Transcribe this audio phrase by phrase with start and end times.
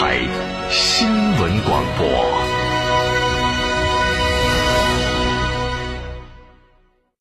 [0.00, 0.18] 台
[0.70, 1.06] 新
[1.38, 2.08] 闻广播。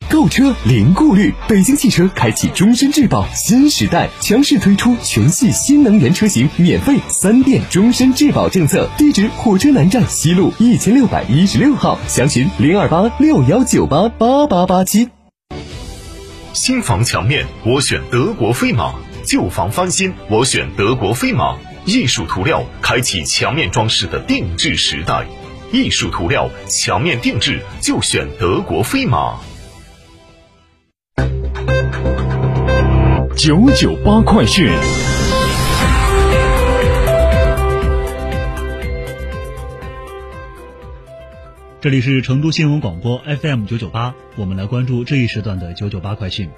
[0.10, 8.90] 购车零顾虑，北京汽车开启终身质保新时代，强势推出全系新能源车型免费三电终身质保政策。
[8.98, 15.10] 地址：火车南站西路一千六百一十六号，详询零二八六幺九八八八八七。
[16.54, 18.94] 新房墙面，我选德国飞马；
[19.26, 21.58] 旧房翻新，我选德国飞马。
[21.90, 25.26] 艺术涂料开启墙面装饰的定制时代，
[25.72, 29.40] 艺术涂料墙面定制就选德国飞马。
[33.36, 34.72] 九九八快讯。
[41.82, 46.52] 这里是成都新闻广播 FM 九九八，我们来关注这一时段的九九八快讯。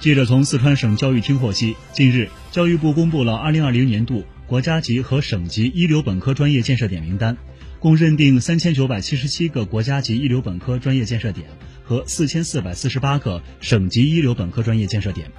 [0.00, 7.36] 记者从四川省教育厅获悉，近日，教育部公布了二零二零年度国家级和省级一流本科专业建设点名单，
[7.78, 11.48] 共认定三千九百七十七个国家级一流本科专业建设点
[11.84, 15.30] 和四千四百四十八个省级一流本科专业建设点。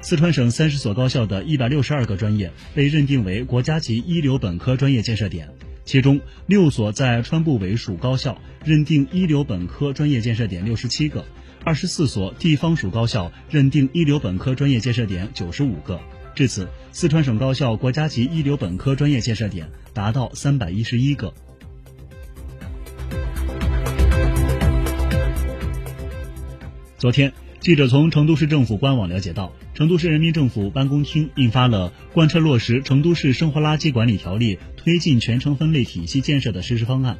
[0.00, 5.50] 四川省三十所高校的一百六十二个专业被认定为国家级一流本科专业建设点，
[5.84, 11.26] 其中六所在川部委属高校认定一流本科专业建设点六十七个，
[11.64, 16.00] 二十四所地方属高校认定一流本科专业建设点九十五个。
[16.34, 21.34] 至此，四川省高校国家级一流本科专业建设点达到三百一十一个。
[26.98, 27.32] 昨天。
[27.60, 37.18] 记者从成都市政府官网了解到，成都市人民政府办公厅印发了贯彻落实《成都市生活垃圾管理条例》推进全程分类体系建设的实施方案。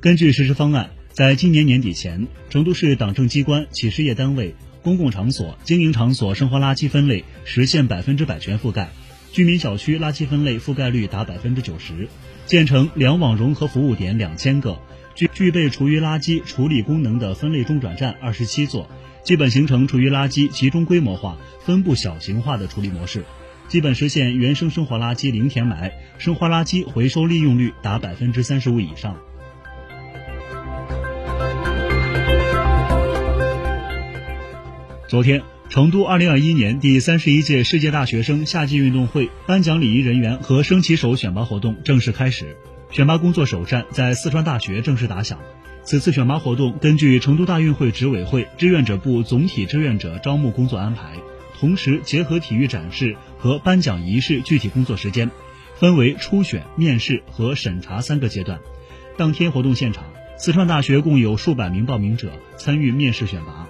[0.00, 8.90] 根据实施方案，在今年年底前，成都市党政机关、企事业单位、公共场所、经营场所生活垃圾分类实现百分之百全覆盖，
[9.30, 12.08] 居民小区垃圾分类覆盖率达百分之九十，
[12.46, 14.76] 建成两网融合服务点两千个，
[15.14, 18.90] 具具备厨余垃圾处理功能的分类中转站二十七座。
[19.22, 23.24] 基本形成厨余垃圾集中规模化、分布小型化的处理模式，
[23.68, 29.16] 基本实现原生生活垃圾零填埋，生活垃圾回收利用率达百分之三十五以上。
[35.14, 42.56] 昨天，成都二零二一年第三十一届世界大学生夏季运动会颁奖礼仪人员和升旗手选拔活动正式开始，
[42.90, 45.38] 选拔工作首战在四川大学正式打响。
[45.84, 51.12] 此次选拔活动根据成都大运会执委会志愿者部总体志愿者招募工作安排，
[51.60, 55.30] 同时结合体育展示和颁奖仪式具体工作时间，
[55.76, 58.58] 分为初选、面试和审查三个阶段。
[59.16, 63.68] 当天活动现场，四川大学共有数百名报名者参与面试选拔。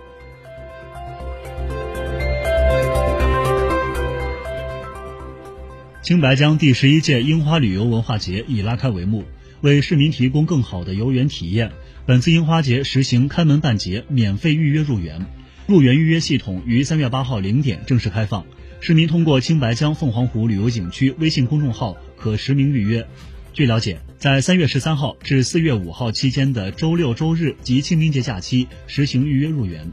[6.05, 9.25] 青白江第十一届樱花旅游文化节已拉开帷幕，
[9.63, 11.73] 为市民提供更好的游园体验。
[12.05, 15.25] 本次樱花节实行开门半节，免费预约入园。
[15.67, 18.45] 入园预约系统于三月八号零点正式开放，
[18.81, 23.07] 市民通过青白江凤凰湖旅游景区微信公众号可实名预约。
[23.55, 29.91] 据了解，在三月十三号至四月五号期间的周六、周日及清明节假期实行预约入园，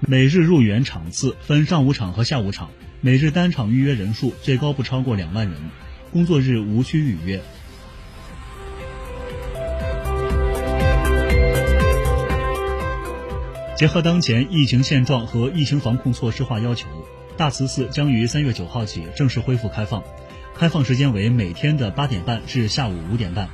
[0.00, 2.68] 每日入园场次分上午场和下午场，
[3.04, 5.58] 每日单场预约人数最高不超过两万人，
[6.10, 7.38] 工作日无需预约。
[13.76, 16.88] 结合当前疫情现状和疫情防控措施化要求，
[17.36, 20.02] 大慈寺将于三月九号起正式恢复开放。
[20.54, 23.50] 开放时间为每天的八点半至下午五点半。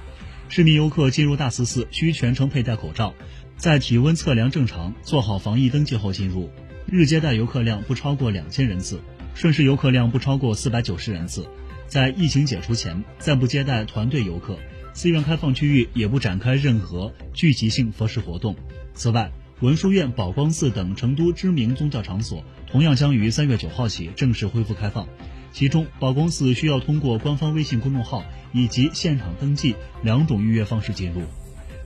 [0.49, 3.15] 市民游客进入大慈寺需全程佩戴口罩，
[3.57, 6.53] 在体温测量正常、做好防疫登记后进入。
[6.87, 9.01] 日接待游客量不超过两千人次，
[9.35, 11.47] 顺势游客量不超过四百九十人次。
[11.87, 14.59] 在疫情解除前，暂不接待团队游客。
[14.93, 18.57] 寺院开放区域也不展开任何聚集性佛事活动。
[18.95, 19.31] 此外，
[19.61, 25.07] 文殊院、宝光寺等成都知名宗教场所同样将于三月九号起正式恢复开放，
[25.53, 31.23] 其中宝光寺需要通过官方微信公众号以及现场登记两种预约方式进入，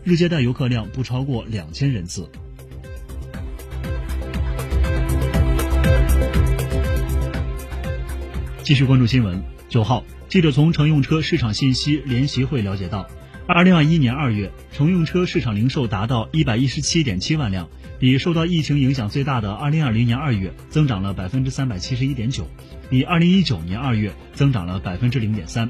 [0.03, 2.31] 日接待游客量不超过两千人次。
[8.65, 9.45] 继续关注新闻。
[9.69, 13.07] 九号，记者从乘用车市场信息联席会了解到，
[13.47, 17.69] 二零二一年二月，乘用车市场零售达到一百一十七点七万辆，
[17.99, 22.49] 比受到疫情影响最大的二零二零年二月增长了百分之三百七十一点九，
[22.89, 25.69] 比二零一九年二月增长了百分之零点三。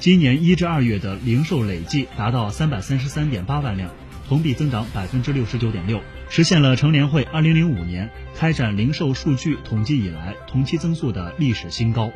[0.00, 3.88] 今年一至二月的零售累计达到三百三十三点八万辆，
[4.28, 12.10] 同比增长百分之六十九点六，实现了乘联会二零零五年开展零售数据统计以来同期增速的历史新高。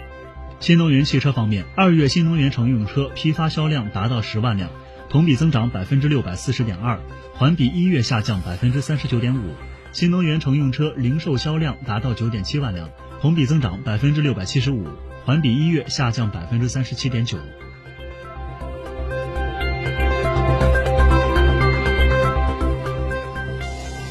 [0.59, 4.71] 新能源汽车方面，二月新能源乘用车批发销量达到十万辆，
[5.11, 6.99] 同比增长百分之六百四十点二，
[7.35, 9.55] 环比一月下降百分之三十九点五。
[9.93, 14.87] 新能源乘用车零售销量达到九点七万辆，同比增长百分之六百七十五，
[15.25, 17.39] 环比一月下降百分之三十七点九。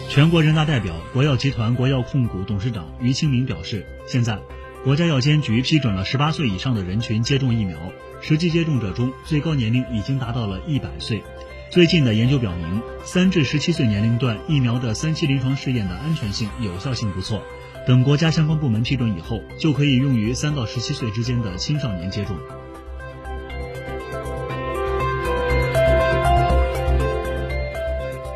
[0.10, 4.40] 全国人大代表、国药集团国药控股董事长于清明表示，现在
[4.86, 7.76] 国家药监局批准了十八岁以上的人群接种疫苗，
[8.22, 11.24] 实际接种者中最高年龄已经达到了一百岁。
[11.72, 17.42] 最近的研究表明，三至十七岁年龄段疫苗的三期临床试验的安全性、有效性不错。
[17.88, 22.38] 等国家相关部门批准以后，就可以用于三到十七岁之间的青少年接种。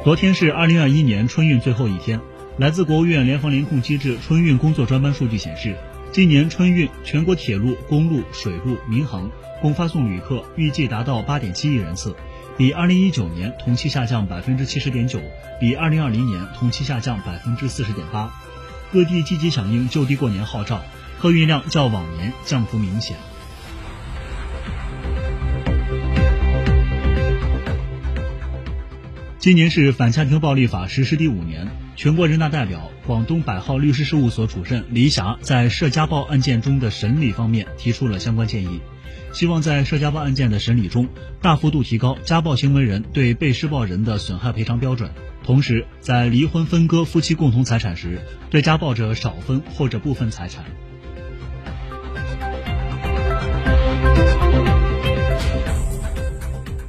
[0.04, 2.20] 昨天是二零二一年春运最后一天。
[2.58, 5.78] 来自国务院联防联控机制春运工作专班数据显示，
[6.12, 9.30] 今年春运全国铁路、公路、水路、民航
[9.62, 12.16] 共发送旅客预计达到八点七亿人次，
[12.58, 15.20] 比二零一九年同期下降百分之七十点九，
[15.60, 18.34] 比二零二零年同期下降百分之四十点八。
[18.92, 20.82] 各地积极响应就地过年号召，
[21.20, 23.16] 客运量较往年降幅明显。
[29.40, 38.82] 今年是反家庭暴力法实施第五年，全国人大代表、广东百浩律师事务所主任黎霞在涉家暴案件中的审理方面提出了相关建议，
[39.32, 41.08] 希望在涉家暴案件的审理中
[41.42, 45.10] 大幅度提高家暴行为人对被施暴人的损害赔偿标准，
[45.42, 48.20] 同时在离婚分割夫妻共同财产时，
[48.50, 50.66] 对家暴者少分或者部分财产。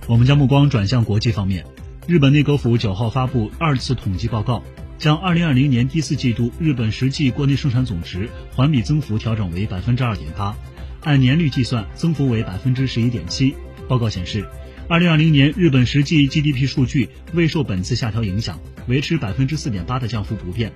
[0.08, 1.64] 我们将目光转向国际方面。
[2.10, 4.64] 日本内阁府九号发布二次统计报告，
[4.98, 10.56] 将二零二零年第四季度日本实际国内生产总值环比增幅调整为百分之二点八，
[11.04, 13.54] 按年率计算增幅为百分之十一点七。
[13.86, 14.44] 报告显示，
[14.88, 18.58] 二零二零年日本实际 GDP 数据未受本次下调影响，
[18.88, 20.72] 维持百分之四点八的降幅不变，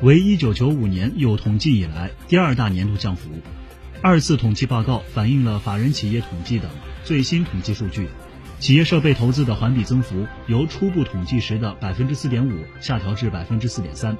[0.00, 3.30] 为一九九五年有统计以来第二大年度降幅。
[4.00, 6.70] 二次统计报告反映了法人企业统计等
[7.02, 8.06] 最新统计数据。
[8.60, 14.16] 企业设备投资的环比增幅由初步统计时的百分之四点五下调至百分之四点三，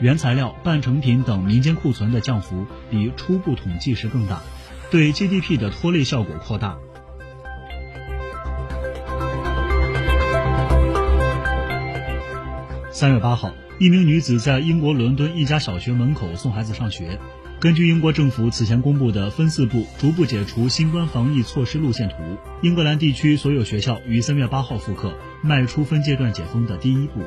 [0.00, 4.42] 原材料、半成品等民间库存的降幅比初步统计时更大，
[4.90, 6.76] 对 GDP 的拖累效果扩大。
[12.90, 17.20] 三月八号，一名女子在英国伦敦一家小学门口送孩子上学。
[17.60, 22.14] 根据英国政府此前公布的分四步逐步解除新冠防疫措施路线图，
[22.62, 25.12] 英格兰地区所有学校于三月八号复课，
[25.42, 27.20] 迈出分阶段解封的第一步。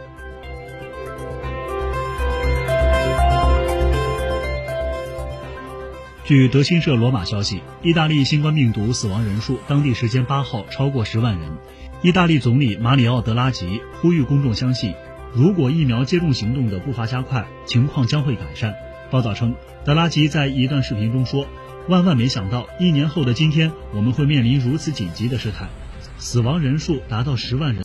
[6.24, 11.52] 据德新社罗马消息，意大利新冠病毒死亡人数当地时间八号超过十万人。
[12.02, 14.94] 意大利总理马里奥·德拉吉呼吁公众相信，
[15.34, 18.74] 如果疫苗接种行动的步伐加快，情况将会改善。
[19.12, 19.54] 报道称，
[19.84, 21.46] 德拉吉在一段视频中说
[21.90, 25.68] ：“万万没想到，一年后的今天，我们会面临如此紧急的事态，
[26.18, 27.80] 死亡人数达到十万人。”